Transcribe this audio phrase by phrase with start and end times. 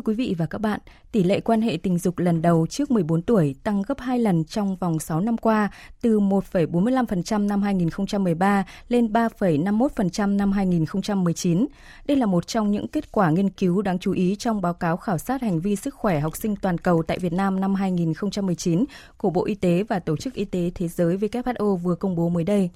[0.00, 0.80] Thưa quý vị và các bạn,
[1.12, 4.44] tỷ lệ quan hệ tình dục lần đầu trước 14 tuổi tăng gấp 2 lần
[4.44, 5.70] trong vòng 6 năm qua,
[6.02, 11.66] từ 1,45% năm 2013 lên 3,51% năm 2019.
[12.06, 14.96] Đây là một trong những kết quả nghiên cứu đáng chú ý trong báo cáo
[14.96, 18.84] khảo sát hành vi sức khỏe học sinh toàn cầu tại Việt Nam năm 2019
[19.16, 22.28] của Bộ Y tế và Tổ chức Y tế Thế giới WHO vừa công bố
[22.28, 22.70] mới đây.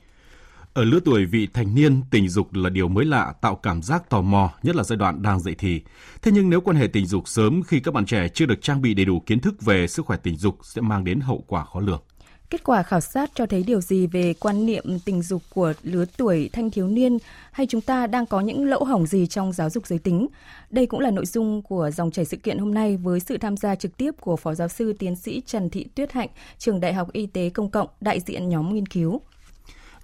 [0.75, 4.11] Ở lứa tuổi vị thành niên, tình dục là điều mới lạ, tạo cảm giác
[4.11, 5.81] tò mò, nhất là giai đoạn đang dậy thì.
[6.23, 8.83] Thế nhưng nếu quan hệ tình dục sớm khi các bạn trẻ chưa được trang
[8.83, 11.65] bị đầy đủ kiến thức về sức khỏe tình dục sẽ mang đến hậu quả
[11.65, 12.03] khó lường.
[12.51, 16.05] Kết quả khảo sát cho thấy điều gì về quan niệm tình dục của lứa
[16.17, 17.19] tuổi thanh thiếu niên
[17.53, 20.27] hay chúng ta đang có những lỗ hổng gì trong giáo dục giới tính?
[20.71, 23.57] Đây cũng là nội dung của dòng chảy sự kiện hôm nay với sự tham
[23.57, 26.95] gia trực tiếp của Phó Giáo sư Tiến sĩ Trần Thị Tuyết Hạnh, Trường Đại
[26.95, 29.21] học Y tế Công cộng, đại diện nhóm nghiên cứu.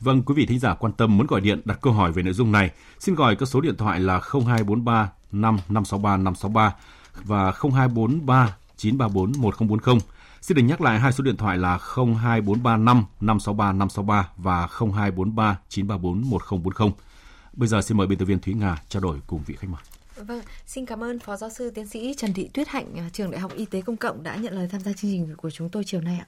[0.01, 2.35] Vâng, quý vị thính giả quan tâm muốn gọi điện đặt câu hỏi về nội
[2.35, 6.75] dung này, xin gọi các số điện thoại là 0243 5563 563
[7.25, 10.01] và 0243 934 1040.
[10.41, 16.31] Xin được nhắc lại hai số điện thoại là 02435 563 563 và 0243 934
[16.31, 16.93] 1040.
[17.53, 19.83] Bây giờ xin mời biên tập viên Thúy Nga trao đổi cùng vị khách mời.
[20.27, 23.31] Vâng, xin cảm ơn Phó Giáo sư Tiến sĩ Trần Thị Tuyết Hạnh, à, Trường
[23.31, 25.69] Đại học Y tế Công cộng đã nhận lời tham gia chương trình của chúng
[25.69, 26.27] tôi chiều nay ạ.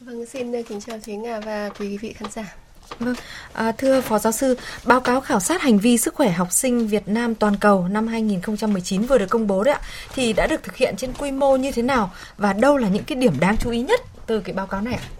[0.00, 2.56] Vâng, xin kính chào Thúy Nga và quý vị khán giả.
[2.98, 3.14] Vâng,
[3.52, 6.86] à, thưa Phó Giáo sư, báo cáo khảo sát hành vi sức khỏe học sinh
[6.86, 9.80] Việt Nam toàn cầu năm 2019 vừa được công bố đấy ạ,
[10.14, 13.04] thì đã được thực hiện trên quy mô như thế nào và đâu là những
[13.04, 15.19] cái điểm đáng chú ý nhất từ cái báo cáo này ạ?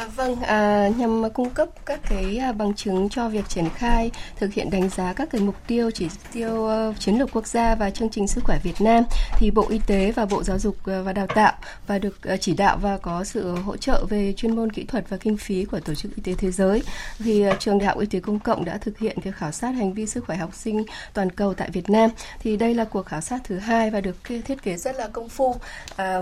[0.00, 4.10] À, vâng, à, nhằm cung cấp các cái à, bằng chứng cho việc triển khai
[4.36, 6.54] thực hiện đánh giá các cái mục tiêu chỉ tiêu
[6.90, 9.04] uh, chiến lược quốc gia và chương trình sức khỏe Việt Nam
[9.38, 11.52] thì Bộ Y tế và Bộ Giáo dục uh, và Đào tạo
[11.86, 15.08] và được uh, chỉ đạo và có sự hỗ trợ về chuyên môn kỹ thuật
[15.08, 16.82] và kinh phí của Tổ chức Y tế Thế giới
[17.18, 19.70] thì uh, trường Đại học Y tế Công cộng đã thực hiện việc khảo sát
[19.70, 20.84] hành vi sức khỏe học sinh
[21.14, 24.16] toàn cầu tại Việt Nam thì đây là cuộc khảo sát thứ hai và được
[24.24, 25.56] thiết kế rất là công phu.
[25.96, 26.20] À,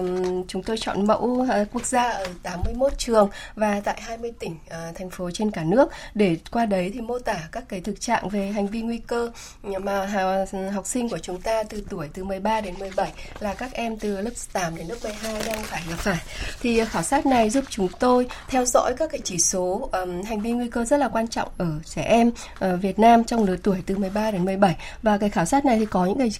[0.49, 4.57] chúng tôi chọn mẫu uh, quốc gia ở 81 trường và và tại 20 tỉnh
[4.69, 8.01] à, thành phố trên cả nước để qua đấy thì mô tả các cái thực
[8.01, 9.31] trạng về hành vi nguy cơ
[9.63, 10.07] mà
[10.73, 14.21] học sinh của chúng ta từ tuổi từ 13 đến 17 là các em từ
[14.21, 16.19] lớp 8 đến lớp 12 đang phải gặp phải.
[16.61, 20.41] Thì khảo sát này giúp chúng tôi theo dõi các cái chỉ số um, hành
[20.41, 23.57] vi nguy cơ rất là quan trọng ở trẻ em ở Việt Nam trong lứa
[23.63, 26.31] tuổi từ 13 đến 17 và cái khảo sát này thì có những cái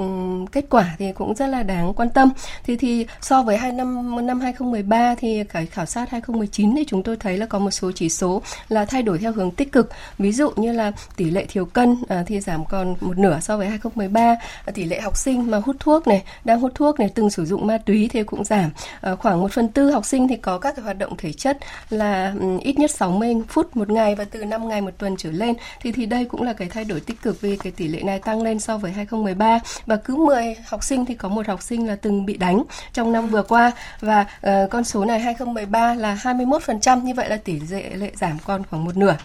[0.00, 2.30] uh, kết quả thì cũng rất là đáng quan tâm.
[2.64, 6.84] Thì thì so với hai năm năm 2013 thì cái khảo sát 2019 2019 thì
[6.84, 9.72] chúng tôi thấy là có một số chỉ số là thay đổi theo hướng tích
[9.72, 9.90] cực.
[10.18, 13.56] Ví dụ như là tỷ lệ thiếu cân à, thì giảm còn một nửa so
[13.56, 17.10] với 2013, à, tỷ lệ học sinh mà hút thuốc này, đang hút thuốc này,
[17.14, 18.70] từng sử dụng ma túy thì cũng giảm.
[19.00, 21.58] À, khoảng một phần tư học sinh thì có các cái hoạt động thể chất
[21.90, 25.30] là um, ít nhất 60 phút một ngày và từ 5 ngày một tuần trở
[25.30, 25.54] lên.
[25.80, 28.18] Thì thì đây cũng là cái thay đổi tích cực vì cái tỷ lệ này
[28.18, 31.86] tăng lên so với 2013 và cứ 10 học sinh thì có một học sinh
[31.86, 36.14] là từng bị đánh trong năm vừa qua và uh, con số này 2013 là
[36.14, 37.60] 20 21%, như vậy là tỷ
[37.94, 39.16] lệ giảm còn khoảng một nửa.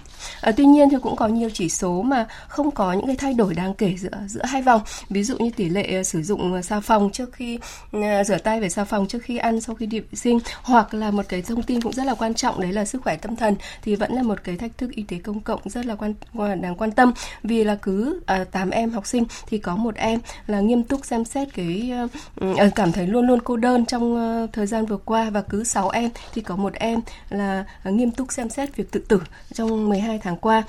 [0.41, 3.33] À, tuy nhiên thì cũng có nhiều chỉ số mà không có những cái thay
[3.33, 4.81] đổi đáng kể giữa giữa hai vòng.
[5.09, 7.59] Ví dụ như tỷ lệ ờ, sử dụng ờ, xà phòng trước khi
[8.25, 11.11] rửa tay về xà phòng trước khi ăn sau khi đi vệ sinh hoặc là
[11.11, 13.55] một cái thông tin cũng rất là quan trọng đấy là sức khỏe tâm thần
[13.81, 16.13] thì vẫn là một cái thách thức y tế công cộng rất là quan
[16.61, 17.13] đáng quan tâm
[17.43, 21.05] vì là cứ à, 8 em học sinh thì có một em là nghiêm túc
[21.05, 21.91] xem xét cái
[22.57, 25.63] à, cảm thấy luôn luôn cô đơn trong à, thời gian vừa qua và cứ
[25.63, 29.21] 6 em thì có một em là nghiêm túc xem xét việc tự tử
[29.53, 30.63] trong 12 tháng tháng qua.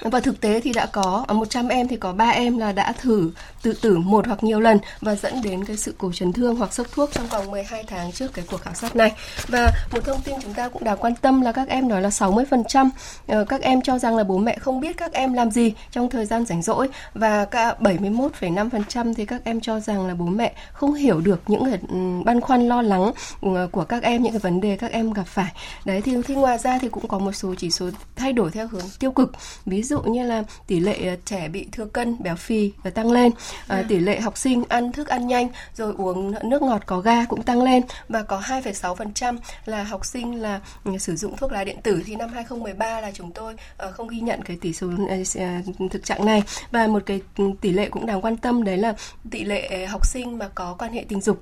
[0.00, 3.30] Và thực tế thì đã có 100 em thì có 3 em là đã thử
[3.62, 6.72] tự tử một hoặc nhiều lần và dẫn đến cái sự cổ chấn thương hoặc
[6.72, 9.12] sốc thuốc trong vòng 12 tháng trước cái cuộc khảo sát này.
[9.48, 12.08] Và một thông tin chúng ta cũng đã quan tâm là các em nói là
[12.08, 12.90] 60%
[13.26, 16.10] ờ, các em cho rằng là bố mẹ không biết các em làm gì trong
[16.10, 20.52] thời gian rảnh rỗi và cả 71,5% thì các em cho rằng là bố mẹ
[20.72, 24.32] không hiểu được những cái ừ, băn khoăn lo lắng ừ, của các em những
[24.32, 25.52] cái vấn đề các em gặp phải.
[25.84, 28.66] Đấy thì, thì ngoài ra thì cũng có một số chỉ số thay đổi theo
[28.66, 29.32] hướng tiêu cực.
[29.66, 33.12] Ví dụ như là tỷ lệ ờ, trẻ bị thừa cân béo phì và tăng
[33.12, 33.32] lên
[33.68, 37.24] à, tỷ lệ học sinh ăn thức ăn nhanh rồi uống nước ngọt có ga
[37.24, 41.64] cũng tăng lên và có 2,6% là học sinh là ừ, sử dụng thuốc lá
[41.64, 42.02] điện tử.
[42.06, 46.04] Thì năm 2013 là chúng tôi uh, không ghi nhận cái tỷ số uh, thực
[46.04, 46.42] trạng này.
[46.70, 47.20] Và một cái
[47.60, 48.94] tỷ lệ cũng đáng quan tâm đấy là
[49.30, 51.40] tỷ lệ học sinh mà có quan hệ tình dục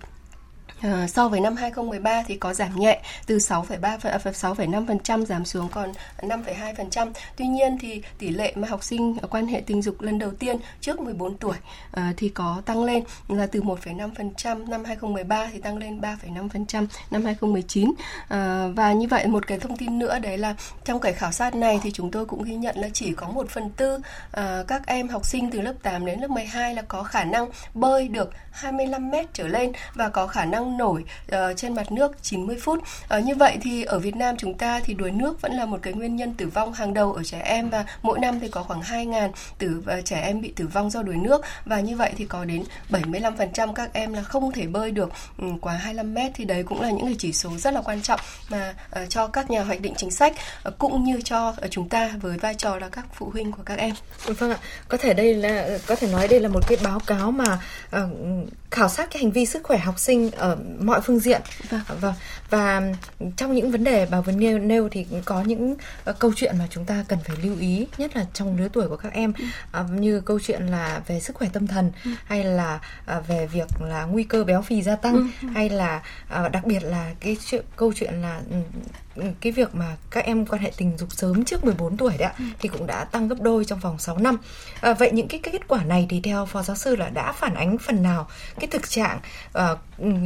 [0.83, 5.69] À, so với năm 2013 thì có giảm nhẹ từ 6,3 6,5% à, giảm xuống
[5.69, 7.13] còn 5,2%.
[7.37, 10.57] Tuy nhiên thì tỷ lệ mà học sinh quan hệ tình dục lần đầu tiên
[10.81, 11.57] trước 14 tuổi
[11.93, 17.25] à, thì có tăng lên là từ 1,5% năm 2013 thì tăng lên 3,5% năm
[17.25, 17.93] 2019.
[18.29, 20.55] À, ờ, và như vậy một cái thông tin nữa đấy là
[20.85, 23.49] trong cái khảo sát này thì chúng tôi cũng ghi nhận là chỉ có 1
[23.49, 23.99] phần tư
[24.33, 27.49] à, các em học sinh từ lớp 8 đến lớp 12 là có khả năng
[27.75, 32.23] bơi được 25 mét trở lên và có khả năng nổi uh, trên mặt nước
[32.23, 32.79] 90 phút.
[33.19, 35.79] Uh, như vậy thì ở Việt Nam chúng ta thì đuối nước vẫn là một
[35.83, 38.63] cái nguyên nhân tử vong hàng đầu ở trẻ em và mỗi năm thì có
[38.63, 42.13] khoảng 2.000 tử uh, trẻ em bị tử vong do đuối nước và như vậy
[42.17, 46.33] thì có đến 75% các em là không thể bơi được um, quá 25 mét
[46.35, 49.27] thì đấy cũng là những cái chỉ số rất là quan trọng mà uh, cho
[49.27, 50.35] các nhà hoạch định chính sách
[50.69, 53.63] uh, cũng như cho uh, chúng ta với vai trò là các phụ huynh của
[53.67, 53.95] các em.
[54.27, 54.59] Ừ, vâng ạ,
[54.89, 57.59] có thể đây là có thể nói đây là một cái báo cáo mà
[57.97, 58.03] uh,
[58.71, 61.41] khảo sát cái hành vi sức khỏe học sinh ở mọi phương diện
[61.71, 61.81] vâng.
[62.01, 62.15] và
[62.51, 62.83] và
[63.37, 65.77] trong những vấn đề bà vừa nêu, nêu thì có những
[66.11, 68.89] uh, câu chuyện mà chúng ta cần phải lưu ý nhất là trong lứa tuổi
[68.89, 69.33] của các em
[69.81, 72.11] uh, như câu chuyện là về sức khỏe tâm thần ừ.
[72.25, 72.81] hay là
[73.19, 75.49] uh, về việc là nguy cơ béo phì gia tăng ừ.
[75.55, 76.03] hay là
[76.45, 78.41] uh, đặc biệt là cái chuyện câu chuyện là
[79.41, 82.35] cái việc mà các em quan hệ tình dục sớm trước 14 tuổi đấy ạ
[82.39, 82.45] ừ.
[82.59, 84.39] thì cũng đã tăng gấp đôi trong vòng 6 năm.
[84.81, 87.33] À, vậy những cái, cái kết quả này thì theo phó giáo sư là đã
[87.33, 88.29] phản ánh phần nào
[88.61, 89.21] cái thực trạng
[89.59, 89.79] uh,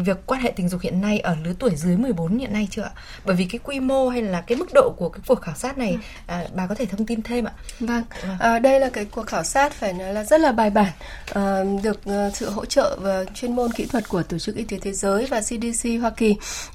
[0.05, 2.83] việc quan hệ tình dục hiện nay ở lứa tuổi dưới 14 hiện nay chưa
[2.83, 2.91] ạ?
[3.25, 5.79] Bởi vì cái quy mô hay là cái mức độ của cái cuộc khảo sát
[5.79, 5.99] này
[6.29, 6.35] ừ.
[6.45, 7.53] uh, bà có thể thông tin thêm ạ?
[7.81, 8.03] Vâng,
[8.39, 10.93] à, đây là cái cuộc khảo sát phải nói là rất là bài bản,
[11.31, 12.01] uh, được
[12.35, 15.27] sự hỗ trợ và chuyên môn kỹ thuật của Tổ chức Y tế Thế giới
[15.27, 16.31] và CDC Hoa Kỳ.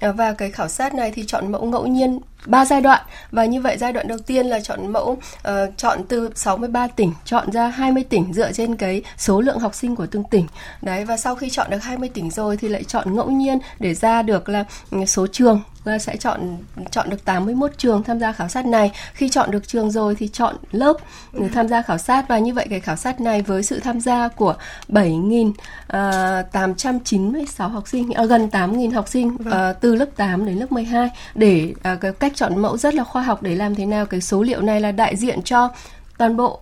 [0.10, 3.02] Uh, và cái khảo sát này thì chọn mẫu ngẫu nhiên nhiên ba giai đoạn.
[3.32, 7.14] Và như vậy giai đoạn đầu tiên là chọn mẫu uh, chọn từ 63 tỉnh
[7.26, 10.48] chọn ra 20 tỉnh dựa trên cái số lượng học sinh của từng tỉnh.
[10.82, 13.94] Đấy và sau khi chọn được 20 tỉnh rồi thì lại chọn ngẫu nhiên để
[13.94, 15.62] ra được là ừ, số trường
[15.98, 16.58] sẽ chọn
[16.92, 18.92] chọn được 81 trường tham gia khảo sát này.
[19.14, 20.98] Khi chọn được trường rồi thì chọn lớp
[21.34, 24.02] để tham gia khảo sát và như vậy cái khảo sát này với sự tham
[24.02, 24.56] gia của
[24.88, 29.76] 7.896 à, học sinh, à, gần 8.000 học sinh vâng.
[29.82, 33.44] từ lớp 8 đến lớp 12 để cái cách chọn mẫu rất là khoa học
[33.44, 35.70] để làm thế nào cái số liệu này là đại diện cho
[36.18, 36.60] toàn bộ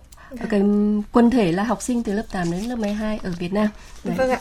[0.50, 0.62] cái
[1.12, 3.68] quân thể là học sinh từ lớp 8 đến lớp 12 ở Việt Nam.
[4.04, 4.16] Đấy.
[4.18, 4.40] Vâng ạ.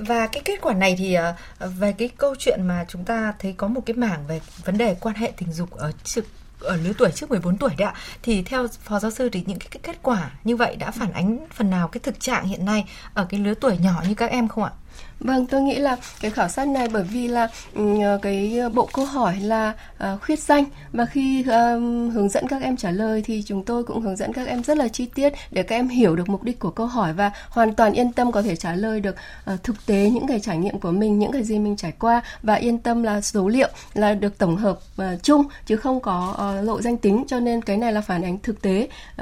[0.00, 1.34] Và cái kết quả này thì ờ,
[1.78, 4.96] về cái câu chuyện mà chúng ta thấy có một cái mảng về vấn đề
[5.00, 6.26] quan hệ tình dục ở trực
[6.60, 9.58] ở lứa tuổi trước 14 tuổi đấy ạ thì theo phó giáo sư thì những
[9.58, 12.64] cái, cái kết quả như vậy đã phản ánh phần nào cái thực trạng hiện
[12.64, 12.84] nay
[13.14, 14.70] ở cái lứa tuổi nhỏ như các em không ạ?
[15.20, 17.82] Vâng, tôi nghĩ là cái khảo sát này bởi vì là ừ,
[18.22, 19.72] cái bộ câu hỏi là
[20.04, 21.72] uh, khuyết danh và khi à,
[22.12, 24.76] hướng dẫn các em trả lời thì chúng tôi cũng hướng dẫn các em rất
[24.78, 27.74] là chi tiết để các em hiểu được mục đích của câu hỏi và hoàn
[27.74, 29.16] toàn yên tâm có thể trả lời được
[29.54, 32.22] uh, thực tế những cái trải nghiệm của mình, những cái gì mình trải qua
[32.42, 36.36] và yên tâm là số liệu là được tổng hợp uh, chung chứ không có
[36.60, 37.24] uh, lộ danh tính.
[37.26, 39.18] Cho nên cái này là phản ánh thực tế uh,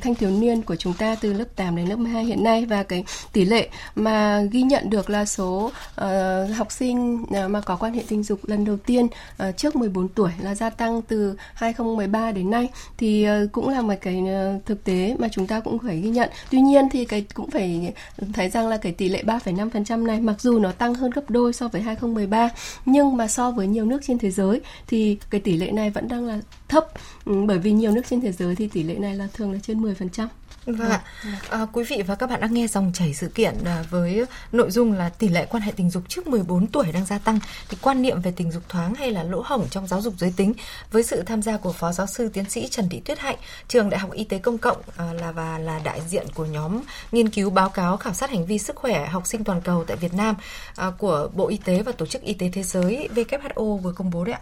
[0.00, 2.82] thanh thiếu niên của chúng ta từ lớp 8 đến lớp 12 hiện nay và
[2.82, 5.70] cái tỷ lệ mà ghi nhận được là là số
[6.00, 9.76] uh, học sinh uh, mà có quan hệ tình dục lần đầu tiên uh, trước
[9.76, 12.68] 14 tuổi là gia tăng từ 2013 đến nay
[12.98, 16.10] thì uh, cũng là một cái uh, thực tế mà chúng ta cũng phải ghi
[16.10, 16.30] nhận.
[16.50, 17.92] Tuy nhiên thì cái cũng phải
[18.32, 21.52] thấy rằng là cái tỷ lệ 3,5% này mặc dù nó tăng hơn gấp đôi
[21.52, 22.48] so với 2013
[22.84, 26.08] nhưng mà so với nhiều nước trên thế giới thì cái tỷ lệ này vẫn
[26.08, 26.86] đang là thấp
[27.24, 29.58] ừ, bởi vì nhiều nước trên thế giới thì tỷ lệ này là thường là
[29.62, 30.28] trên 10%.
[30.66, 31.02] Vâng ạ.
[31.50, 34.70] À, quý vị và các bạn đang nghe dòng chảy sự kiện à, với nội
[34.70, 37.76] dung là tỷ lệ quan hệ tình dục trước 14 tuổi đang gia tăng thì
[37.80, 40.54] quan niệm về tình dục thoáng hay là lỗ hổng trong giáo dục giới tính
[40.92, 43.36] với sự tham gia của phó giáo sư tiến sĩ Trần Thị Tuyết Hạnh,
[43.68, 46.82] trường Đại học Y tế Công cộng à, là và là đại diện của nhóm
[47.12, 49.96] nghiên cứu báo cáo khảo sát hành vi sức khỏe học sinh toàn cầu tại
[49.96, 50.34] Việt Nam
[50.76, 54.10] à, của Bộ Y tế và Tổ chức Y tế Thế giới WHO vừa công
[54.10, 54.40] bố đấy ạ.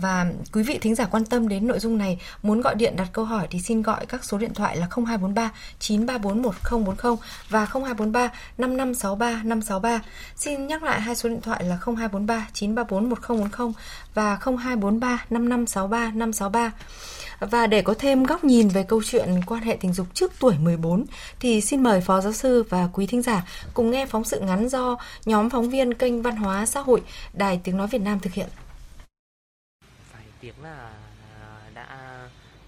[0.00, 3.08] Và quý vị thính giả quan tâm đến nội dung này muốn gọi điện đặt
[3.12, 7.16] câu hỏi thì xin gọi các số điện thoại là 0243 934 1040
[7.48, 10.00] và 0243 5563 563.
[10.36, 13.72] Xin nhắc lại hai số điện thoại là 0243 934 1040
[14.14, 16.72] và 0243 5563 563.
[17.40, 20.54] Và để có thêm góc nhìn về câu chuyện quan hệ tình dục trước tuổi
[20.58, 21.04] 14
[21.40, 24.68] thì xin mời Phó Giáo sư và quý thính giả cùng nghe phóng sự ngắn
[24.68, 28.32] do nhóm phóng viên kênh Văn hóa Xã hội Đài Tiếng Nói Việt Nam thực
[28.32, 28.48] hiện.
[30.12, 30.90] Phải tiếng là
[31.40, 32.18] à, đã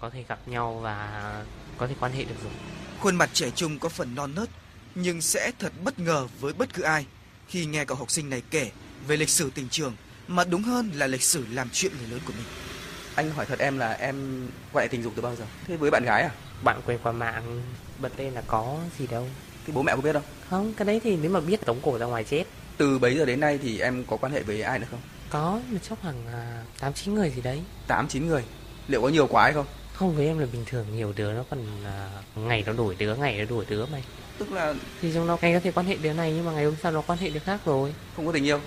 [0.01, 1.33] có thể gặp nhau và
[1.77, 2.51] có thể quan hệ được rồi.
[2.99, 4.49] Khuôn mặt trẻ trung có phần non nớt,
[4.95, 7.05] nhưng sẽ thật bất ngờ với bất cứ ai
[7.47, 8.71] khi nghe cậu học sinh này kể
[9.07, 9.95] về lịch sử tình trường,
[10.27, 12.45] mà đúng hơn là lịch sử làm chuyện người lớn của mình.
[13.15, 15.45] Anh hỏi thật em là em quan hệ tình dục từ bao giờ?
[15.67, 16.31] Thế với bạn gái à?
[16.63, 17.61] Bạn quen qua mạng,
[17.99, 19.27] bật lên là có gì đâu.
[19.67, 20.23] Thế bố mẹ có biết không?
[20.49, 22.43] Không, cái đấy thì nếu mà biết tống cổ ra ngoài chết.
[22.77, 25.01] từ bấy giờ đến nay thì em có quan hệ với ai nữa không?
[25.29, 26.23] Có, một chốc hàng
[26.79, 27.61] tám chín người gì đấy.
[27.87, 28.43] Tám chín người.
[28.87, 29.65] Liệu có nhiều quá hay không?
[30.01, 33.15] Không với em là bình thường nhiều đứa nó còn uh, ngày nó đổi đứa
[33.15, 34.03] ngày nó đổi đứa mày.
[34.37, 36.65] Tức là thì trong nó ngày có thể quan hệ đứa này nhưng mà ngày
[36.65, 37.93] hôm sau nó quan hệ đứa khác rồi.
[38.15, 38.59] Không có tình yêu.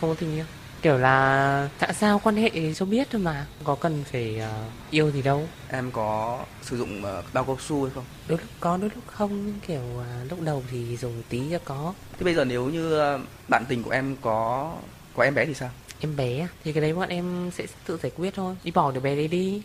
[0.00, 0.44] Không có tình yêu.
[0.82, 5.10] Kiểu là tại sao quan hệ cho biết thôi mà có cần phải uh, yêu
[5.10, 5.48] gì đâu.
[5.68, 8.04] Em có sử dụng uh, bao cao su hay không?
[8.28, 11.94] Đôi lúc có đôi lúc không kiểu uh, lúc đầu thì dùng tí cho có.
[12.18, 14.72] Thế bây giờ nếu như uh, bạn tình của em có
[15.14, 15.70] có em bé thì sao?
[16.00, 18.54] Em bé thì cái đấy bọn em sẽ tự giải quyết thôi.
[18.64, 19.62] Đi bỏ đứa bé đấy đi.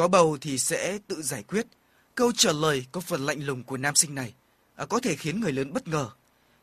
[0.00, 1.66] Có bầu thì sẽ tự giải quyết.
[2.14, 4.32] Câu trả lời có phần lạnh lùng của nam sinh này
[4.76, 6.08] à, có thể khiến người lớn bất ngờ.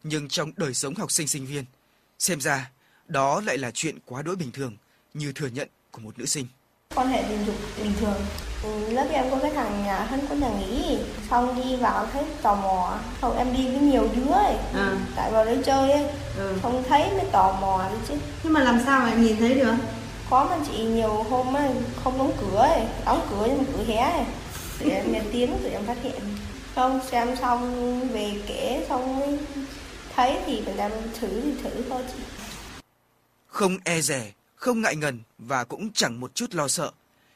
[0.04, 1.66] Nhưng trong đời sống học sinh sinh viên,
[2.20, 2.72] xem ra
[3.08, 4.78] đó lại là chuyện quá đỗi bình thường
[5.14, 6.48] như thừa nhận của một nữ sinh.
[6.96, 8.22] Quan hệ tình dục bình thường.
[8.64, 10.98] Ừ, lớp em có cái thằng nhà thân có nhà nghỉ,
[11.30, 14.98] xong đi vào thấy tò mò, xong em đi với nhiều đứa ấy, à.
[15.16, 16.06] tại vào đấy chơi ấy,
[16.38, 16.58] ừ.
[16.64, 18.14] xong thấy mới tò mò đi chứ.
[18.44, 19.76] Nhưng mà làm sao mà nhìn thấy được?
[20.30, 21.70] Có mà chị nhiều hôm ấy,
[22.04, 24.26] không đóng cửa ấy, đóng cửa nhưng mà cửa hé ấy.
[24.80, 26.22] Tụi em nghe tiếng tụi em phát hiện.
[26.76, 29.38] Không xem xong về kể xong
[30.16, 32.24] thấy thì mình làm thử thì thử thôi chị.
[33.48, 36.92] Không e rẻ không ngại ngần và cũng chẳng một chút lo sợ.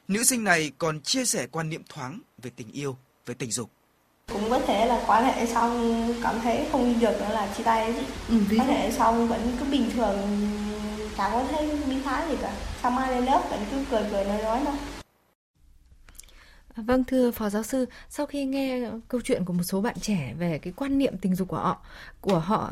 [0.07, 3.69] Nữ sinh này còn chia sẻ quan niệm thoáng về tình yêu về tình dục.
[4.33, 7.91] Cũng có thể là quan hệ xong cảm thấy không được nữa là chia tay
[7.91, 8.05] đấy chị.
[8.29, 10.17] Ừ, quan hệ xong vẫn cứ bình thường
[11.17, 12.53] chẳng có thấy biến thái gì cả
[12.83, 14.73] xong ai lên lớp vẫn cứ cười cười nói nói thôi
[16.75, 20.33] Vâng thưa Phó Giáo sư, sau khi nghe câu chuyện của một số bạn trẻ
[20.37, 21.85] về cái quan niệm tình dục của họ,
[22.21, 22.71] của họ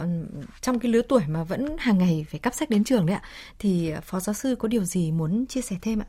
[0.62, 3.24] trong cái lứa tuổi mà vẫn hàng ngày phải cắp sách đến trường đấy ạ,
[3.60, 6.06] thì Phó Giáo sư có điều gì muốn chia sẻ thêm ạ?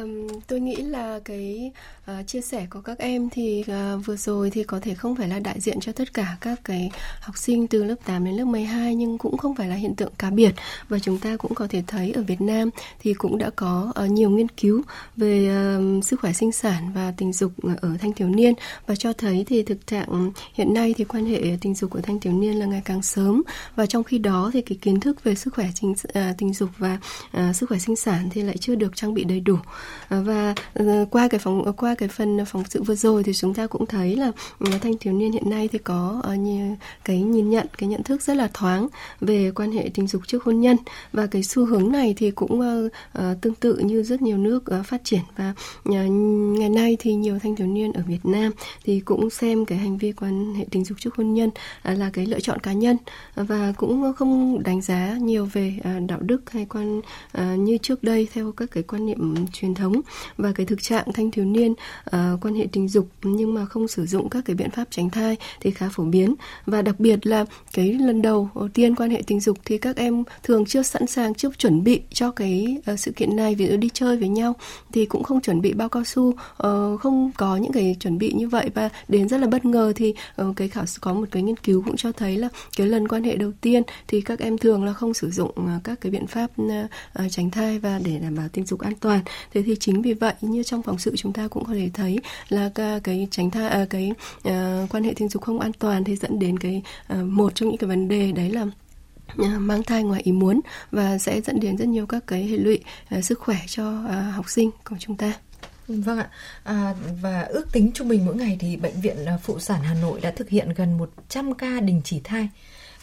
[0.00, 1.72] Um, tôi nghĩ là cái
[2.10, 3.64] uh, chia sẻ của các em thì
[3.96, 6.60] uh, vừa rồi thì có thể không phải là đại diện cho tất cả các
[6.64, 9.94] cái học sinh từ lớp 8 đến lớp 12 nhưng cũng không phải là hiện
[9.94, 10.54] tượng cá biệt.
[10.88, 12.70] Và chúng ta cũng có thể thấy ở Việt Nam
[13.00, 14.82] thì cũng đã có uh, nhiều nghiên cứu
[15.16, 18.54] về uh, sức khỏe sinh sản và tình dục ở thanh thiếu niên.
[18.86, 22.20] Và cho thấy thì thực trạng hiện nay thì quan hệ tình dục của thanh
[22.20, 23.42] thiếu niên là ngày càng sớm.
[23.76, 26.70] Và trong khi đó thì cái kiến thức về sức khỏe chính, uh, tình dục
[26.78, 26.98] và
[27.36, 29.56] uh, sức khỏe sinh sản thì lại chưa được trang bị đầy đủ.
[30.12, 33.54] Ờ, và ờ, qua cái phòng qua cái phần phóng sự vừa rồi thì chúng
[33.54, 36.74] ta cũng thấy là ừ, thanh thiếu niên hiện nay thì có ờ, như
[37.04, 38.88] cái nhìn nhận, cái nhận thức rất là thoáng
[39.20, 40.76] về quan hệ tình dục trước hôn nhân.
[41.12, 42.62] Và cái xu hướng này thì cũng
[43.40, 45.20] tương tự như rất nhiều nước phát triển.
[45.36, 48.52] Và ngày nay thì nhiều thanh thiếu niên ở Việt Nam
[48.84, 51.50] thì cũng xem cái hành vi quan hệ tình dục trước hôn nhân
[51.82, 52.96] là cái lựa chọn cá nhân.
[53.34, 55.74] Và cũng không đánh giá nhiều về
[56.08, 57.00] đạo đức hay quan
[57.64, 60.00] như trước đây theo các cái quan niệm truyền thống
[60.36, 63.88] và cái thực trạng thanh thiếu niên uh, quan hệ tình dục nhưng mà không
[63.88, 66.34] sử dụng các cái biện pháp tránh thai thì khá phổ biến.
[66.66, 70.24] Và đặc biệt là cái lần đầu tiên quan hệ tình dục thì các em
[70.42, 73.76] thường chưa sẵn sàng chưa chuẩn bị cho cái uh, sự kiện này ví dụ
[73.76, 74.54] đi chơi với nhau
[74.92, 78.32] thì cũng không chuẩn bị bao cao su uh, không có những cái chuẩn bị
[78.32, 78.70] như vậy.
[78.74, 81.82] Và đến rất là bất ngờ thì uh, cái khảo có một cái nghiên cứu
[81.86, 84.92] cũng cho thấy là cái lần quan hệ đầu tiên thì các em thường là
[84.92, 88.48] không sử dụng uh, các cái biện pháp uh, tránh thai và để đảm bảo
[88.52, 89.20] tình dục an toàn
[89.54, 92.18] thế thì chính vì vậy như trong phóng sự chúng ta cũng có thể thấy
[92.48, 92.70] là
[93.04, 96.38] cái tránh thai à, cái uh, quan hệ tình dục không an toàn thì dẫn
[96.38, 96.82] đến cái
[97.12, 98.66] uh, một trong những cái vấn đề đấy là
[99.58, 102.78] mang thai ngoài ý muốn và sẽ dẫn đến rất nhiều các cái hệ lụy
[103.18, 105.32] uh, sức khỏe cho uh, học sinh của chúng ta.
[105.88, 106.28] Vâng ạ,
[106.64, 110.20] à, và ước tính trung bình mỗi ngày thì Bệnh viện Phụ sản Hà Nội
[110.20, 112.48] đã thực hiện gần 100 ca đình chỉ thai.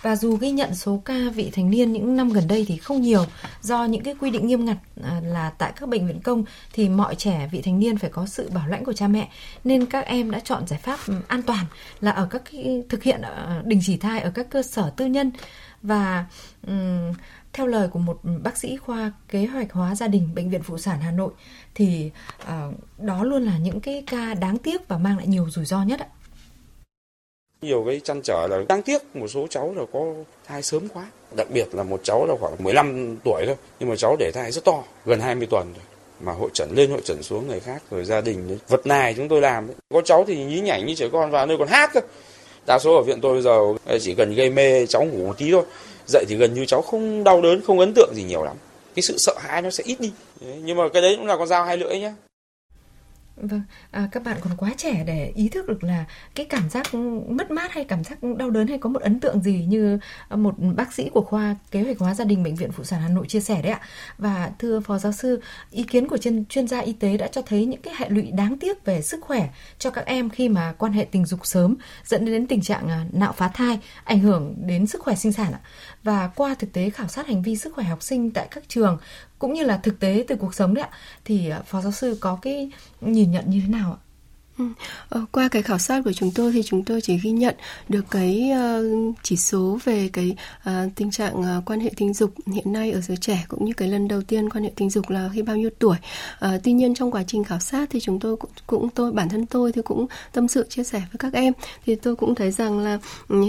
[0.02, 3.02] Và dù ghi nhận số ca vị thành niên những năm gần đây thì không
[3.02, 3.26] nhiều
[3.62, 6.90] do những cái quy định nghiêm ngặt à, là tại các bệnh viện công thì
[6.90, 9.30] mọi trẻ vị thành niên phải có sự bảo lãnh của cha mẹ
[9.64, 11.66] nên các em đã chọn giải pháp an toàn
[12.02, 15.06] là ở các cái, thực hiện à, đình chỉ thai ở các cơ sở tư
[15.06, 15.32] nhân
[15.82, 16.26] và
[16.68, 17.14] um,
[17.54, 20.78] theo lời của một bác sĩ khoa kế hoạch hóa gia đình bệnh viện phụ
[20.78, 21.32] sản Hà Nội
[21.76, 22.48] thì uh,
[22.98, 26.00] đó luôn là những cái ca đáng tiếc và mang lại nhiều rủi ro nhất
[26.00, 26.08] ạ.
[27.62, 30.06] Nhiều cái chăn trở là đáng tiếc một số cháu là có
[30.48, 31.06] thai sớm quá.
[31.36, 34.52] Đặc biệt là một cháu là khoảng 15 tuổi thôi, nhưng mà cháu để thai
[34.52, 35.84] rất to, gần 20 tuần rồi.
[36.20, 38.58] Mà hội trần lên hội trần xuống người khác rồi gia đình đấy.
[38.68, 39.76] Vật này chúng tôi làm đấy.
[39.94, 42.00] Có cháu thì nhí nhảnh như trẻ con vào nơi còn hát cơ.
[42.68, 45.38] Đa số ở viện tôi bây giờ ờ, chỉ cần gây mê cháu ngủ một
[45.38, 45.64] tí thôi.
[46.08, 48.56] Dậy thì gần như cháu không đau đớn, không ấn tượng gì nhiều lắm.
[48.96, 50.12] Cái sự sợ hãi nó sẽ ít đi.
[50.42, 52.14] Đấy, nhưng mà cái đấy cũng là con dao hai lưỡi nhá.
[53.42, 56.06] Vâng, à, các bạn còn quá trẻ để ý thức được là
[56.36, 56.94] cái cảm giác
[57.30, 60.56] mất mát hay cảm giác đau đớn hay có một ấn tượng gì như một
[60.76, 63.28] bác sĩ của khoa kế hoạch hóa gia đình bệnh viện phụ sản Hà Nội
[63.28, 63.80] chia sẻ đấy ạ.
[64.18, 65.42] Và thưa phó giáo sư,
[65.72, 68.32] ý kiến của chuyên chuyên gia y tế đã cho thấy những cái hệ lụy
[68.32, 71.76] đáng tiếc về sức khỏe cho các em khi mà quan hệ tình dục sớm
[72.06, 75.52] dẫn đến tình trạng à, nạo phá thai, ảnh hưởng đến sức khỏe sinh sản
[75.54, 75.60] ạ.
[76.04, 78.98] Và qua thực tế khảo sát hành vi sức khỏe học sinh tại các trường,
[79.40, 82.18] cũng như là thực tế từ cuộc sống đấy ạ, thì ờ, phó giáo sư
[82.20, 84.00] có cái nhìn nhận như thế nào ạ?
[84.60, 84.66] Ừ.
[85.10, 87.56] Ờ, qua cái khảo sát của chúng tôi thì chúng tôi chỉ ghi nhận
[87.90, 90.36] được cái uh, chỉ số về cái
[90.70, 93.74] uh, tình trạng uh, quan hệ tình dục hiện nay ở giới trẻ cũng như
[93.74, 95.98] cái lần đầu tiên quan hệ tình dục là khi bao nhiêu tuổi.
[96.46, 99.30] Uh, tuy nhiên trong quá trình khảo sát thì chúng tôi cũng, cũng tôi bản
[99.30, 101.54] thân tôi thì cũng tâm sự chia sẻ với các em
[101.86, 103.00] thì tôi cũng thấy rằng là
[103.34, 103.40] uh,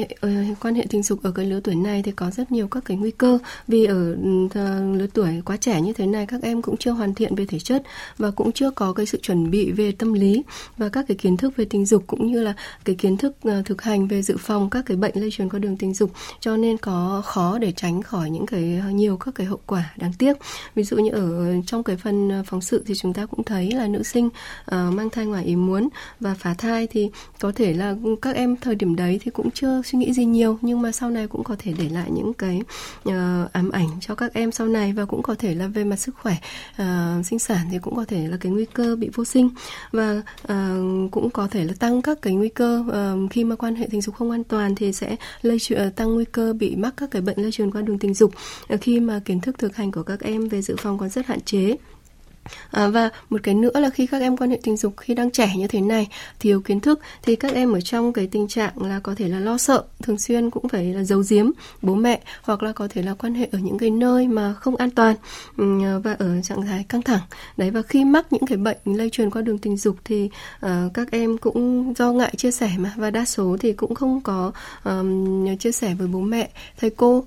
[0.61, 2.97] quan hệ tình dục ở cái lứa tuổi này thì có rất nhiều các cái
[2.97, 3.39] nguy cơ
[3.69, 4.55] vì ở uh,
[4.99, 7.59] lứa tuổi quá trẻ như thế này các em cũng chưa hoàn thiện về thể
[7.59, 7.83] chất
[8.19, 10.43] và cũng chưa có cái sự chuẩn bị về tâm lý
[10.77, 12.55] và các các cái kiến thức về tình dục cũng như là
[12.85, 15.59] cái kiến thức ờ, thực hành về dự phòng các cái bệnh lây truyền qua
[15.59, 16.11] đường tình dục.
[16.41, 19.93] Cho nên có khó để tránh khỏi những cái ờ, nhiều các cái hậu quả
[19.97, 20.37] đáng tiếc.
[20.75, 23.71] Ví dụ như ở trong cái phần ờ, phóng sự thì chúng ta cũng thấy
[23.71, 24.33] là nữ sinh uh,
[24.71, 25.89] mang thai ngoài ý muốn
[26.21, 29.83] và phá thai thì có thể là các em thời điểm đấy thì cũng chưa
[29.85, 32.63] suy nghĩ gì nhiều nhưng mà sau này cũng có thể để lại những cái
[33.09, 35.97] uh, ám ảnh cho các em sau này và cũng có thể là về mặt
[35.97, 36.37] sức khỏe
[36.83, 39.51] uh, sinh sản thì cũng có thể là cái nguy cơ bị vô sinh.
[39.93, 40.51] Và uh,
[41.11, 44.01] cũng có thể là tăng các cái nguy cơ uh, khi mà quan hệ tình
[44.01, 47.11] dục không an toàn thì sẽ lây truyền ờ, tăng nguy cơ bị mắc các
[47.11, 48.33] cái bệnh lây truyền qua đường tình dục.
[48.75, 51.27] Uh, khi mà kiến thức thực hành của các em về dự phòng còn rất
[51.27, 51.77] hạn chế
[52.71, 55.31] À, và một cái nữa là khi các em quan hệ tình dục khi đang
[55.31, 56.09] trẻ như thế này
[56.41, 59.39] thiếu kiến thức thì các em ở trong cái tình trạng là có thể là
[59.39, 61.51] lo sợ thường xuyên cũng phải là giấu giếm
[61.83, 64.77] bố mẹ hoặc là có thể là quan hệ ở những cái nơi mà không
[64.77, 65.17] an toàn
[66.03, 67.21] và ở trạng thái căng thẳng
[67.57, 70.31] đấy và khi mắc những cái bệnh lây truyền qua đường tình dục thì
[70.67, 74.21] uh, các em cũng do ngại chia sẻ mà và đa số thì cũng không
[74.21, 74.53] có
[74.85, 77.25] um, chia sẻ với bố mẹ thầy cô uh,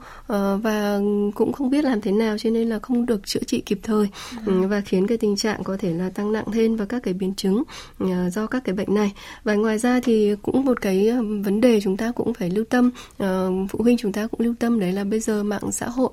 [0.63, 1.00] và
[1.36, 4.08] cũng không biết làm thế nào cho nên là không được chữa trị kịp thời
[4.46, 4.67] ừ.
[4.67, 7.34] và khiến cái tình trạng có thể là tăng nặng thêm và các cái biến
[7.36, 7.64] chứng
[8.00, 9.14] ờ, do các cái bệnh này.
[9.44, 12.66] Và ngoài ra thì cũng một cái ờ, vấn đề chúng ta cũng phải lưu
[12.70, 15.88] tâm ờ, phụ huynh chúng ta cũng lưu tâm đấy là bây giờ mạng xã
[15.88, 16.12] hội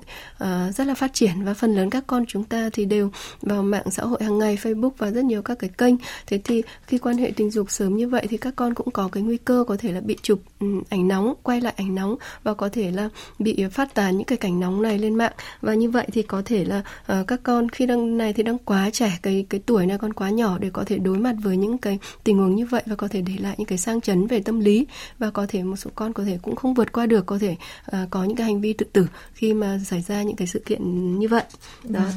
[0.77, 3.91] rất là phát triển và phần lớn các con chúng ta thì đều vào mạng
[3.91, 5.95] xã hội hàng ngày, Facebook và rất nhiều các cái kênh.
[6.27, 9.09] Thế thì khi quan hệ tình dục sớm như vậy thì các con cũng có
[9.11, 12.15] cái nguy cơ có thể là bị chụp ừ, ảnh nóng, quay lại ảnh nóng
[12.43, 15.33] và có thể là bị phát tán những cái cảnh nóng này lên mạng.
[15.61, 16.81] Và như vậy thì có thể là
[17.27, 20.29] các con khi đang, này thì đang quá trẻ cái cái tuổi này còn quá
[20.29, 23.07] nhỏ để có thể đối mặt với những cái tình huống như vậy và có
[23.07, 24.85] thể để lại những cái sang chấn về tâm lý
[25.19, 27.55] và có thể một số con có thể cũng không vượt qua được có thể
[27.87, 30.59] uh, có những cái hành vi tự tử khi mà xảy ra những cái sự
[30.65, 31.43] kiện như vậy.
[31.83, 31.99] Đó.
[31.99, 32.11] À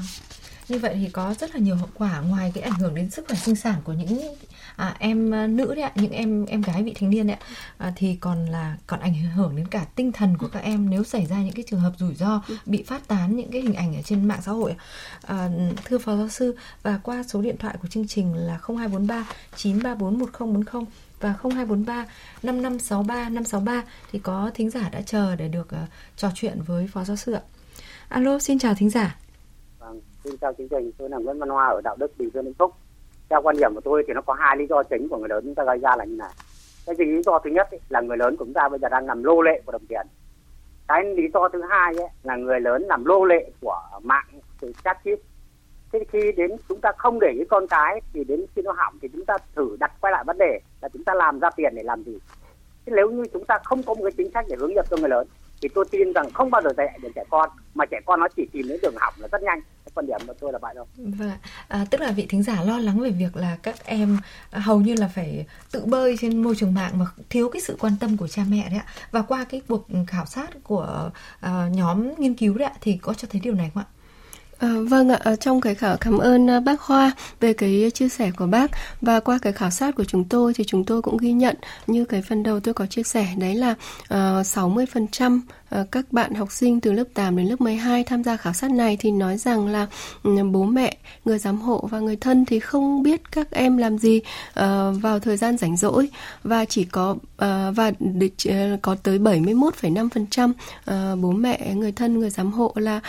[0.69, 3.25] như vậy thì có rất là nhiều hậu quả ngoài cái ảnh hưởng đến sức
[3.29, 4.21] khỏe sinh sản của những
[4.77, 7.47] à, em ờ, nữ đấy ạ những em em gái vị thành niên đấy ạ
[7.79, 11.05] à, thì còn là còn ảnh hưởng đến cả tinh thần của các em nếu
[11.05, 13.97] xảy ra những cái trường hợp rủi ro bị phát tán những cái hình ảnh
[13.97, 14.77] ở trên mạng xã hội
[15.27, 15.49] à,
[15.85, 20.19] thưa phó giáo sư và qua số điện thoại của chương trình là 0243 934
[20.19, 20.85] 1040
[21.21, 22.07] và 0243
[22.43, 23.83] 5563 563
[24.13, 27.33] thì có thính giả đã chờ để được uh, trò chuyện với phó giáo sư
[27.33, 27.43] ạ.
[28.09, 29.19] Alo, xin chào thính giả.
[29.79, 32.45] Vâng, xin chào chương trình, tôi là Nguyễn Văn Hoa ở Đạo Đức, Bình Dương,
[32.45, 32.75] Vĩnh Phúc
[33.31, 35.45] theo quan điểm của tôi thì nó có hai lý do chính của người lớn
[35.45, 36.31] chúng ta gây ra là như này.
[36.87, 39.07] Cái lý do thứ nhất ấy, là người lớn của chúng ta bây giờ đang
[39.07, 40.07] làm lô lệ của đồng tiền.
[40.89, 44.27] Cái lý do thứ hai ấy, là người lớn làm lô lệ của mạng
[44.61, 45.19] từ chat chip.
[45.93, 48.99] Thế khi đến chúng ta không để ý con cái thì đến khi nó hỏng
[49.03, 51.73] thì chúng ta thử đặt quay lại vấn đề là chúng ta làm ra tiền
[51.75, 52.19] để làm gì?
[52.87, 54.97] Thế nếu như chúng ta không có một cái chính sách để hướng dẫn cho
[54.97, 55.27] người lớn
[55.63, 58.29] thì tôi tin rằng không bao giờ dạy được trẻ con mà trẻ con nó
[58.37, 59.61] chỉ tìm đến đường hỏng là rất nhanh
[59.95, 60.87] quan điểm của tôi là vậy đâu.
[60.97, 61.31] Vâng,
[61.69, 64.19] à, tức là vị thính giả lo lắng về việc là các em
[64.51, 67.77] à, hầu như là phải tự bơi trên môi trường mạng mà thiếu cái sự
[67.81, 68.87] quan tâm của cha mẹ đấy ạ.
[69.11, 73.15] Và qua cái cuộc khảo sát của à, nhóm nghiên cứu đấy ạ thì có
[73.15, 73.87] cho thấy điều này không ạ?
[74.65, 78.09] À, vâng ạ, ờ, trong cái khảo cảm ơn ờ, bác Hoa về cái chia
[78.09, 81.17] sẻ của bác và qua cái khảo sát của chúng tôi thì chúng tôi cũng
[81.17, 85.41] ghi nhận như cái phần đầu tôi có chia sẻ đấy là uh, 60%
[85.75, 88.71] Ờ, các bạn học sinh từ lớp 8 đến lớp 12 tham gia khảo sát
[88.71, 89.87] này thì nói rằng là
[90.23, 93.99] ừ, bố mẹ, người giám hộ và người thân thì không biết các em làm
[93.99, 94.21] gì
[94.55, 96.09] ờ, vào thời gian rảnh rỗi
[96.43, 97.93] và chỉ có ờ, và
[98.83, 100.53] có tới 71,5%
[101.17, 103.01] bố mẹ, người thân, người giám hộ là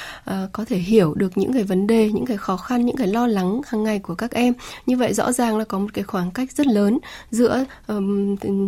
[0.52, 3.28] có thể hiểu được những cái vấn đề, những cái khó khăn, những cái lo
[3.28, 4.54] lắng hàng ngày của các em.
[4.86, 7.00] Như vậy rõ ràng là có một cái khoảng cách rất lớn
[7.32, 7.66] giữa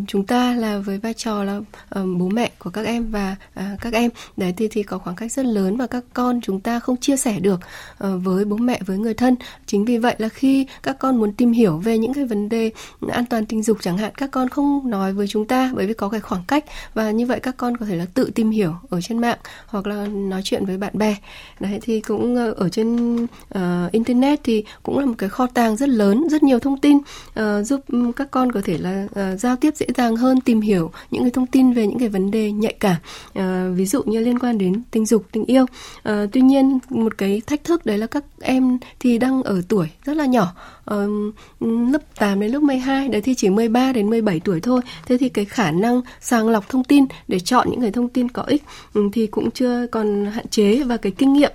[0.07, 1.61] chúng ta là với vai trò là
[1.95, 4.11] bố mẹ của các em và à, các các em.
[4.37, 7.17] Đấy thì thì có khoảng cách rất lớn và các con chúng ta không chia
[7.17, 7.59] sẻ được
[7.97, 9.35] ờ, với bố mẹ với người thân.
[9.65, 12.71] Chính vì vậy là khi các con muốn tìm hiểu về những cái vấn đề
[13.11, 15.93] an toàn tình dục chẳng hạn các con không nói với chúng ta bởi vì
[15.93, 16.65] có cái khoảng cách.
[16.93, 19.87] Và như vậy các con có thể là tự tìm hiểu ở trên mạng hoặc
[19.87, 21.15] là nói chuyện với bạn bè.
[21.59, 25.75] Đấy thì cũng ờ, ở trên uh, internet thì cũng là một cái kho tàng
[25.75, 27.81] rất lớn rất nhiều thông tin uh, giúp
[28.15, 31.31] các con có thể là uh, giao tiếp dễ dàng hơn tìm hiểu những cái
[31.31, 32.95] thông tin về những cái vấn đề nhạy cảm
[33.29, 35.65] uh, ví dụ như liên quan đến tình dục tình yêu.
[36.03, 39.87] À, tuy nhiên một cái thách thức đấy là các em thì đang ở tuổi
[40.05, 40.53] rất là nhỏ
[40.85, 40.97] à,
[41.59, 44.81] lớp 8 đến lớp 12 đấy thì chỉ 13 đến 17 tuổi thôi.
[45.05, 48.29] Thế thì cái khả năng sàng lọc thông tin để chọn những cái thông tin
[48.29, 48.63] có ích
[48.93, 51.51] ừ, thì cũng chưa còn hạn chế và cái kinh nghiệm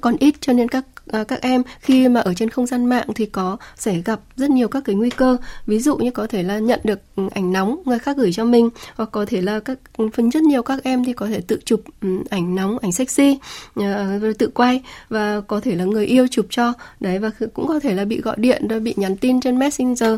[0.00, 3.08] còn ít cho nên các À, các em khi mà ở trên không gian mạng
[3.14, 5.36] thì có sẽ gặp rất nhiều các cái nguy cơ.
[5.66, 8.44] Ví dụ như có thể là nhận được ừ, ảnh nóng người khác gửi cho
[8.44, 11.40] mình hoặc có thể là các ừ, phần rất nhiều các em thì có thể
[11.40, 13.38] tự chụp ừ, ảnh nóng ảnh sexy
[13.74, 16.72] à, rồi tự quay và có thể là người yêu chụp cho.
[17.00, 20.14] Đấy và cũng có thể là bị gọi điện rồi bị nhắn tin trên messenger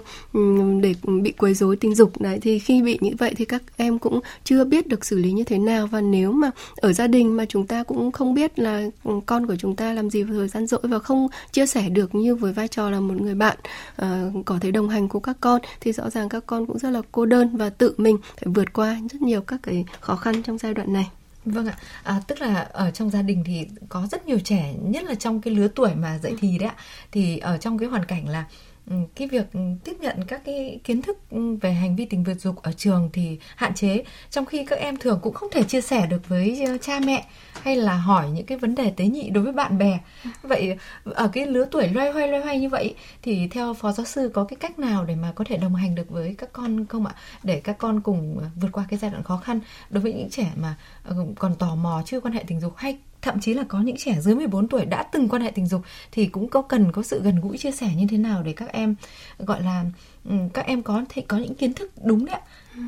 [0.80, 2.20] để bị quấy rối tình dục.
[2.20, 5.32] Đấy thì khi bị như vậy thì các em cũng chưa biết được xử lý
[5.32, 5.86] như thế nào.
[5.86, 8.84] Và nếu mà ở gia đình mà chúng ta cũng không biết là
[9.26, 12.14] con của chúng ta làm gì vào thời gian rỗi và không chia sẻ được
[12.14, 13.56] như với vai trò là một người bạn
[14.02, 14.06] uh,
[14.46, 17.02] có thể đồng hành cùng các con thì rõ ràng các con cũng rất là
[17.12, 20.58] cô đơn và tự mình phải vượt qua rất nhiều các cái khó khăn trong
[20.58, 21.10] giai đoạn này.
[21.44, 25.04] Vâng ạ, à, tức là ở trong gia đình thì có rất nhiều trẻ, nhất
[25.04, 26.74] là trong cái lứa tuổi mà dậy thì đấy ạ,
[27.12, 28.44] thì ở trong cái hoàn cảnh là
[28.90, 29.46] Ừ, cái việc
[29.84, 31.18] tiếp nhận các cái kiến thức
[31.60, 35.18] về hành vi tình dục ở trường thì hạn chế, trong khi các em thường
[35.22, 37.26] cũng không thể chia sẻ được với ờ, cha mẹ
[37.62, 39.98] hay là hỏi những cái vấn đề tế nhị đối với bạn bè.
[40.42, 44.06] Vậy ở cái lứa tuổi loay hoay loay hoay như vậy thì theo phó giáo
[44.06, 46.86] sư có cái cách nào để mà có thể đồng hành được với các con
[46.86, 47.14] không ạ?
[47.42, 50.52] Để các con cùng vượt qua cái giai đoạn khó khăn đối với những trẻ
[50.56, 53.80] mà ờ, còn tò mò chưa quan hệ tình dục hay thậm chí là có
[53.80, 56.92] những trẻ dưới 14 tuổi đã từng quan hệ tình dục thì cũng có cần
[56.92, 58.94] có sự gần gũi chia sẻ như thế nào để các em,
[59.38, 59.84] gọi là
[60.24, 62.40] ừ, các em có thể có những kiến thức đúng đấy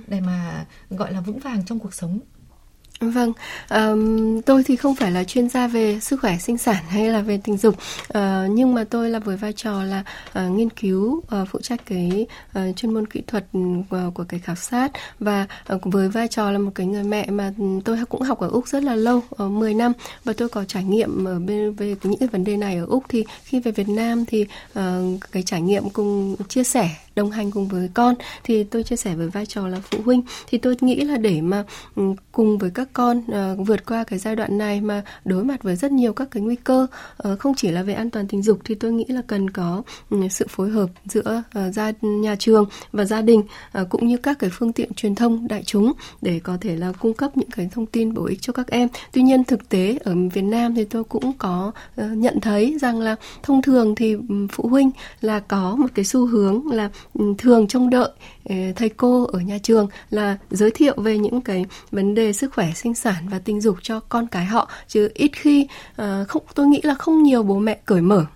[0.07, 2.21] để mà, gọi là, vững vàng trong cuộc sống.
[3.01, 3.33] Vâng,
[3.71, 7.21] um, tôi thì không phải là chuyên gia về sức khỏe sinh sản hay là
[7.21, 7.75] về tình dục,
[8.19, 10.05] uh, nhưng mà tôi là với vai trò là
[10.39, 12.27] uh, nghiên cứu uh, phụ trách cái
[12.59, 16.51] uh, chuyên môn kỹ thuật uh, của cái khảo sát và uh, với vai trò
[16.51, 17.53] là một cái người mẹ mà
[17.85, 19.93] tôi cũng học ở úc rất là lâu, uh, 10 năm
[20.25, 23.05] và tôi có trải nghiệm ở bên về những cái vấn đề này ở úc.
[23.09, 24.47] Thì khi về Việt Nam thì
[24.79, 24.83] uh,
[25.33, 28.15] cái trải nghiệm cùng chia sẻ đồng hành cùng với con.
[28.45, 30.23] Thì tôi chia sẻ với vai trò là phụ huynh.
[30.47, 31.65] Thì tôi nghĩ là để mà
[31.97, 35.63] ừ, cùng với các con uh, vượt qua cái giai đoạn này mà đối mặt
[35.63, 36.87] với rất nhiều các cái nguy cơ
[37.29, 39.83] uh, không chỉ là về an toàn tình dục thì tôi nghĩ là cần có
[40.11, 43.41] um, sự phối hợp giữa uh, gia nhà trường và gia đình
[43.81, 45.93] uh, cũng như các cái phương tiện truyền thông đại chúng
[46.23, 48.89] để có thể là cung cấp những cái thông tin bổ ích cho các em.
[49.13, 53.01] Tuy nhiên thực tế ở Việt Nam thì tôi cũng có uh, nhận thấy rằng
[53.01, 56.91] là thông thường thì ừ, phụ huynh là có một cái xu hướng là
[57.39, 58.11] thường trông đợi
[58.45, 62.55] ờ, thầy cô ở nhà trường là giới thiệu về những cái vấn đề sức
[62.55, 64.69] khỏe, sinh sản và tình dục cho con cái họ.
[64.89, 68.27] Chứ ít khi ờ, không, tôi nghĩ là không nhiều bố mẹ cởi mở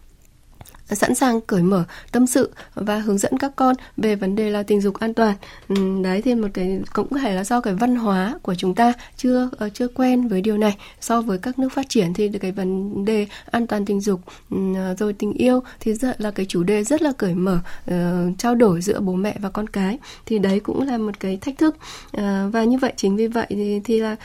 [0.89, 4.63] sẵn sàng cởi mở tâm sự và hướng dẫn các con về vấn đề là
[4.63, 5.35] tình dục an toàn.
[5.69, 8.75] Ừ, đấy thì một cái cũng có thể là do cái văn hóa của chúng
[8.75, 10.77] ta chưa ờ, chưa quen với điều này.
[11.01, 14.21] So với các nước phát triển thì cái vấn đề an toàn tình dục
[14.51, 14.59] ừ,
[14.99, 18.55] rồi tình yêu thì rất là cái chủ đề rất là cởi mở ờ, trao
[18.55, 19.99] đổi giữa bố mẹ và con cái.
[20.27, 21.77] Thì đấy cũng là một cái thách thức.
[22.13, 24.17] Ờ, và như vậy chính vì vậy thì, thì là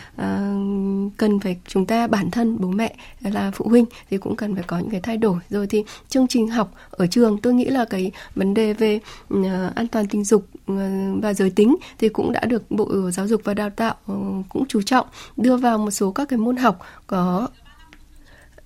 [1.17, 4.63] cần phải chúng ta bản thân bố mẹ là phụ huynh thì cũng cần phải
[4.63, 5.38] có những cái thay đổi.
[5.50, 7.38] Rồi thì chương trình học ở trường.
[7.38, 10.89] Tôi nghĩ là cái vấn đề về ờ, an toàn tình dục ờ,
[11.22, 14.15] và giới tính thì cũng đã được bộ giáo dục và đào tạo ờ,
[14.50, 17.48] cũng chú trọng đưa vào một số các cái môn học có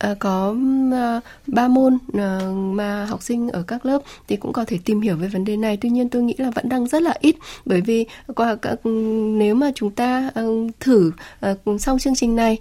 [0.04, 0.56] Ờ, có
[0.92, 5.02] ờ, ba môn ờ, mà học sinh ở các lớp thì cũng có thể tìm
[5.02, 5.78] hiểu về vấn đề này.
[5.78, 7.36] Tuy nhiên tôi nghĩ là vẫn đang rất là ít.
[7.66, 8.86] Bởi vì qua các,
[9.38, 10.32] nếu mà chúng ta
[10.80, 11.12] thử
[11.80, 12.58] sau chương trình này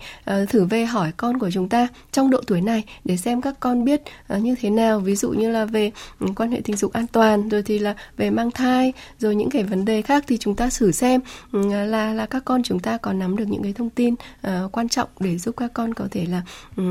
[0.49, 3.85] thử về hỏi con của chúng ta trong độ tuổi này để xem các con
[3.85, 5.01] biết như thế nào.
[5.01, 5.91] Ví dụ như là về
[6.37, 9.63] quan hệ tình dục an toàn, rồi thì là về mang thai, rồi những cái
[9.63, 11.21] vấn đề khác thì chúng ta thử xem
[11.53, 14.15] ừ, là là các con chúng ta có nắm được những cái thông tin
[14.73, 16.43] quan trọng để giúp các con có thể là
[16.77, 16.83] ừ,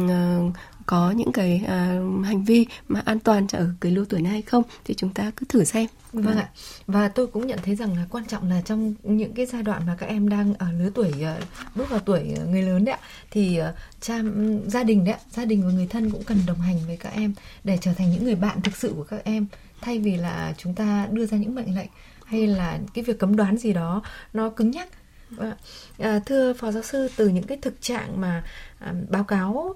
[0.86, 4.42] có những cái uh, hành vi mà an toàn ở cái lứa tuổi này hay
[4.42, 5.88] không thì chúng ta cứ thử xem.
[6.14, 6.50] Vâng ạ.
[6.88, 9.82] Và tôi cũng nhận thấy rằng là quan trọng là trong những cái giai đoạn
[9.88, 11.40] mà các em đang ở lứa tuổi à,
[11.76, 14.22] bước vào tuổi người lớn đấy ạ thì à, cha
[14.68, 17.34] gia đình đấy gia đình và người thân cũng cần đồng hành với các em
[17.64, 19.46] để trở thành những người bạn thực sự của các em.
[19.82, 21.90] Thay vì là chúng ta đưa ra những mệnh lệnh
[22.26, 24.02] hay là cái việc cấm đoán gì đó
[24.34, 24.90] nó cứng nhắc.
[25.30, 25.54] Vâng
[26.00, 28.44] à, thưa phó giáo sư từ những cái thực trạng mà
[28.80, 29.76] à, báo cáo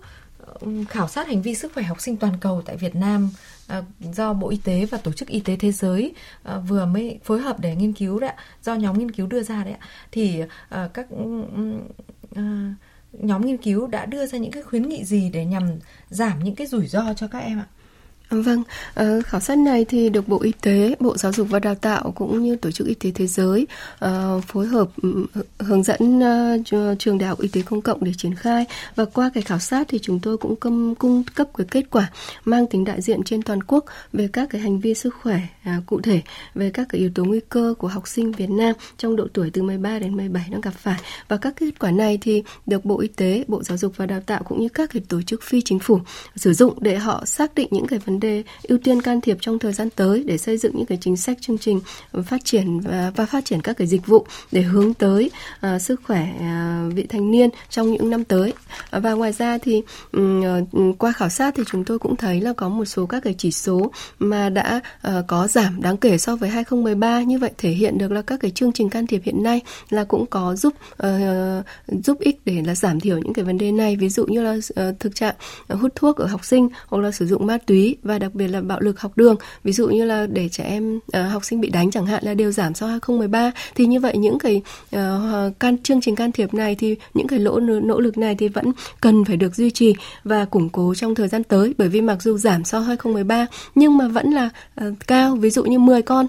[0.89, 3.29] khảo sát hành vi sức khỏe học sinh toàn cầu tại Việt Nam
[3.67, 7.19] à, do Bộ Y tế và Tổ chức Y tế Thế giới à, vừa mới
[7.23, 9.75] phối hợp để nghiên cứu đấy do nhóm nghiên cứu đưa ra đấy
[10.11, 11.07] thì à, các
[13.11, 15.63] nhóm nghiên cứu đã đưa ra những cái khuyến nghị gì để nhằm
[16.09, 17.67] giảm những cái rủi ro cho các em ạ?
[18.29, 21.75] Vâng, ờ, khảo sát này thì được Bộ Y tế, Bộ Giáo dục và Đào
[21.75, 23.67] tạo cũng như Tổ chức Y tế Thế giới
[23.99, 25.25] ờ, phối hợp ừ,
[25.59, 26.57] hướng dẫn ờ,
[26.99, 28.65] trường Đại học Y tế Công cộng để triển khai.
[28.95, 32.11] Và qua cái khảo sát thì chúng tôi cũng cung, cung cấp cái kết quả
[32.45, 35.81] mang tính đại diện trên toàn quốc về các cái hành vi sức khỏe à,
[35.85, 36.21] cụ thể
[36.55, 39.49] về các cái yếu tố nguy cơ của học sinh Việt Nam trong độ tuổi
[39.49, 40.99] từ 13 đến 17 đang gặp phải.
[41.27, 44.21] Và các kết quả này thì được Bộ Y tế, Bộ Giáo dục và Đào
[44.25, 45.99] tạo cũng như các cái tổ chức phi chính phủ
[46.35, 49.37] sử dụng để họ xác định những cái vấn đề đề ưu tiên can thiệp
[49.41, 51.79] trong thời gian tới để xây dựng những cái chính sách chương trình
[52.25, 55.31] phát triển và, và phát triển các cái dịch vụ để hướng tới
[55.75, 58.53] uh, sức khỏe uh, vị thành niên trong những năm tới.
[58.97, 60.43] Uh, và ngoài ra thì um,
[60.89, 63.35] uh, qua khảo sát thì chúng tôi cũng thấy là có một số các cái
[63.37, 67.69] chỉ số mà đã uh, có giảm đáng kể so với 2013 như vậy thể
[67.69, 70.73] hiện được là các cái chương trình can thiệp hiện nay là cũng có giúp
[71.03, 71.09] uh,
[72.05, 73.95] giúp ích để là giảm thiểu những cái vấn đề này.
[73.95, 75.35] Ví dụ như là uh, thực trạng
[75.73, 78.47] uh, hút thuốc ở học sinh hoặc là sử dụng ma túy và đặc biệt
[78.47, 79.35] là bạo lực học đường.
[79.63, 82.33] Ví dụ như là để trẻ em uh, học sinh bị đánh chẳng hạn là
[82.33, 84.61] đều giảm sau 2013 thì như vậy những cái
[84.95, 88.47] uh, can chương trình can thiệp này thì những cái lỗ nỗ lực này thì
[88.47, 91.73] vẫn cần phải được duy trì và củng cố trong thời gian tới.
[91.77, 94.49] Bởi vì mặc dù giảm sau 2013 nhưng mà vẫn là
[94.81, 95.35] uh, cao.
[95.35, 96.27] Ví dụ như 10 con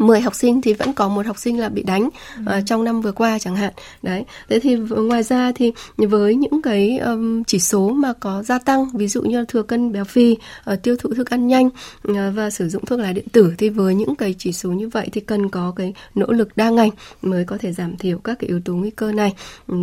[0.00, 2.08] 10 học sinh thì vẫn có một học sinh là bị đánh
[2.46, 2.58] ừ.
[2.58, 3.72] uh, trong năm vừa qua chẳng hạn.
[4.02, 8.58] Đấy thế thì ngoài ra thì với những cái um, chỉ số mà có gia
[8.58, 10.36] tăng ví dụ như thừa cân béo phì
[10.72, 13.68] uh, tiêu thụ thức ăn nhanh uh, và sử dụng thuốc lá điện tử thì
[13.68, 16.90] với những cái chỉ số như vậy thì cần có cái nỗ lực đa ngành
[17.22, 19.34] mới có thể giảm thiểu các cái yếu tố nguy cơ này.
[19.72, 19.78] Uh,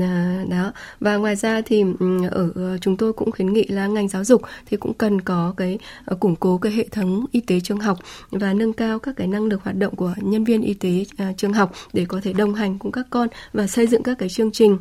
[0.49, 0.71] đó.
[0.99, 4.23] Và ngoài ra thì um, ở uh, chúng tôi cũng khuyến nghị là ngành giáo
[4.23, 5.79] dục thì cũng cần có cái
[6.11, 7.99] uh, củng cố cái hệ thống y tế trường học
[8.31, 11.33] và nâng cao các cái năng lực hoạt động của nhân viên y tế à,
[11.37, 14.29] trường học để có thể đồng hành cùng các con và xây dựng các cái
[14.29, 14.77] chương trình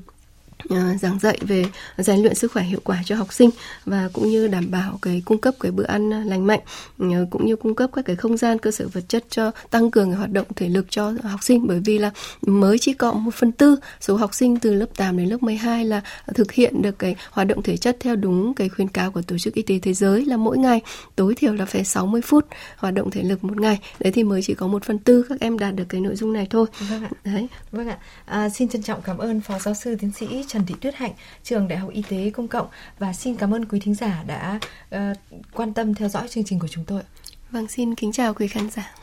[1.00, 1.64] giảng dạy về
[1.98, 3.50] rèn luyện sức khỏe hiệu quả cho học sinh
[3.84, 6.60] và cũng như đảm bảo cái cung cấp cái bữa ăn lành mạnh
[7.04, 9.90] uh, cũng như cung cấp các cái không gian cơ sở vật chất cho tăng
[9.90, 11.66] cường cái hoạt động thể lực cho học sinh.
[11.66, 12.10] Bởi vì là
[12.42, 15.84] mới chỉ có một phần tư số học sinh từ lớp 8 đến lớp 12
[15.84, 16.00] là
[16.34, 19.38] thực hiện được cái hoạt động thể chất theo đúng cái khuyến cáo của tổ
[19.38, 20.80] chức y tế thế giới là mỗi ngày
[21.16, 22.46] tối thiểu là phải 60 phút
[22.76, 23.78] hoạt động thể lực một ngày.
[24.00, 26.32] Đấy thì mới chỉ có một phần tư các em đạt được cái nội dung
[26.32, 26.66] này thôi.
[26.90, 27.10] Vâng ạ.
[27.24, 27.48] Đấy.
[27.72, 27.98] Vâng ạ.
[28.24, 31.12] À, xin trân trọng cảm ơn phó giáo sư tiến sĩ Trần Thị Tuyết Hạnh,
[31.42, 32.66] trường Đại học Y tế Công cộng
[32.98, 34.58] và xin cảm ơn quý thính giả đã
[34.94, 35.00] uh,
[35.52, 37.02] quan tâm theo dõi chương trình của chúng tôi.
[37.50, 38.94] Vâng, xin kính chào quý khán giả.